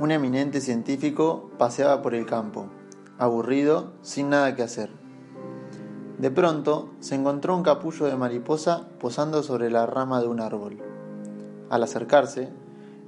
[0.00, 2.66] Un eminente científico paseaba por el campo,
[3.18, 4.90] aburrido, sin nada que hacer.
[6.18, 10.78] De pronto se encontró un capullo de mariposa posando sobre la rama de un árbol.
[11.68, 12.48] Al acercarse,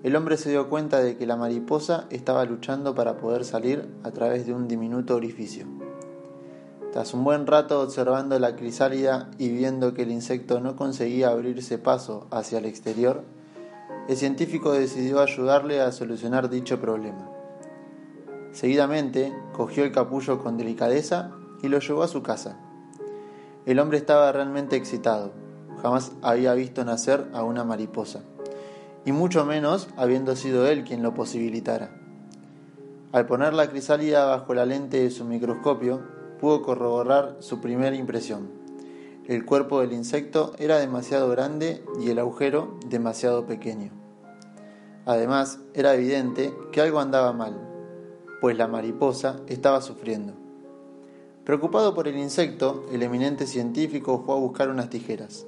[0.03, 4.11] el hombre se dio cuenta de que la mariposa estaba luchando para poder salir a
[4.11, 5.67] través de un diminuto orificio.
[6.93, 11.79] Tras un buen rato observando la crisálida y viendo que el insecto no conseguía abrirse
[11.79, 13.23] paso hacia el exterior,
[14.11, 17.31] el científico decidió ayudarle a solucionar dicho problema.
[18.51, 21.31] Seguidamente, cogió el capullo con delicadeza
[21.63, 22.59] y lo llevó a su casa.
[23.67, 25.31] El hombre estaba realmente excitado.
[25.81, 28.23] Jamás había visto nacer a una mariposa,
[29.05, 31.97] y mucho menos habiendo sido él quien lo posibilitara.
[33.13, 36.03] Al poner la crisálida bajo la lente de su microscopio,
[36.41, 38.49] pudo corroborar su primera impresión.
[39.29, 44.00] El cuerpo del insecto era demasiado grande y el agujero demasiado pequeño.
[45.07, 47.59] Además, era evidente que algo andaba mal,
[48.41, 50.35] pues la mariposa estaba sufriendo.
[51.45, 55.47] Preocupado por el insecto, el eminente científico fue a buscar unas tijeras,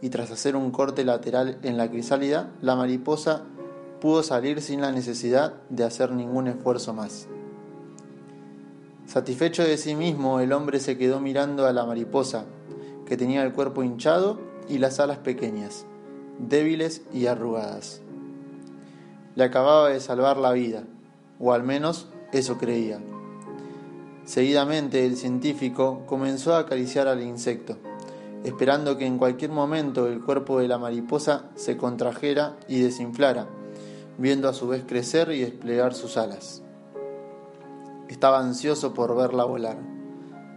[0.00, 3.44] y tras hacer un corte lateral en la crisálida, la mariposa
[4.00, 7.26] pudo salir sin la necesidad de hacer ningún esfuerzo más.
[9.06, 12.44] Satisfecho de sí mismo, el hombre se quedó mirando a la mariposa,
[13.06, 15.86] que tenía el cuerpo hinchado y las alas pequeñas,
[16.38, 18.03] débiles y arrugadas.
[19.36, 20.84] Le acababa de salvar la vida,
[21.40, 23.00] o al menos eso creía.
[24.24, 27.76] Seguidamente el científico comenzó a acariciar al insecto,
[28.44, 33.46] esperando que en cualquier momento el cuerpo de la mariposa se contrajera y desinflara,
[34.16, 36.62] viendo a su vez crecer y desplegar sus alas.
[38.08, 39.78] Estaba ansioso por verla volar.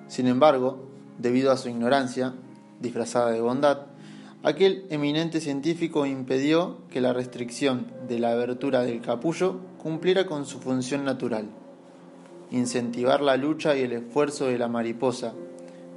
[0.08, 0.88] Sin embargo,
[1.18, 2.36] debido a su ignorancia,
[2.80, 3.87] disfrazada de bondad,
[4.48, 10.60] aquel eminente científico impidió que la restricción de la abertura del capullo cumpliera con su
[10.60, 11.50] función natural,
[12.50, 15.34] incentivar la lucha y el esfuerzo de la mariposa,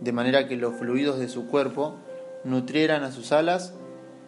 [0.00, 1.94] de manera que los fluidos de su cuerpo
[2.42, 3.74] nutrieran a sus alas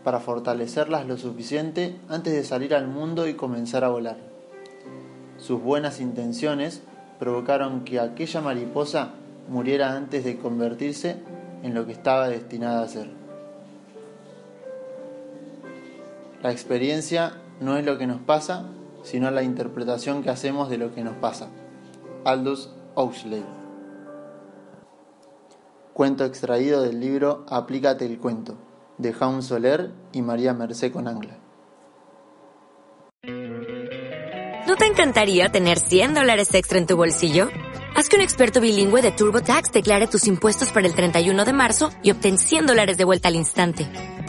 [0.05, 4.19] para fortalecerlas lo suficiente antes de salir al mundo y comenzar a volar.
[5.37, 6.83] Sus buenas intenciones
[7.19, 9.15] provocaron que aquella mariposa
[9.49, 11.17] muriera antes de convertirse
[11.65, 13.22] en lo que estaba destinada a ser.
[16.43, 18.67] La experiencia no es lo que nos pasa,
[19.05, 21.49] sino la interpretación que hacemos de lo que nos pasa.
[22.25, 23.45] Aldous Huxley.
[25.93, 28.57] Cuento extraído del libro Aplícate el cuento,
[28.99, 31.39] de Jaun Soler y María Mercé Conangla.
[34.67, 37.51] ¿No te encantaría tener 100 dólares extra en tu bolsillo?
[37.95, 41.91] Haz que un experto bilingüe de TurboTax declare tus impuestos para el 31 de marzo
[42.03, 43.87] y obtén 100 dólares de vuelta al instante.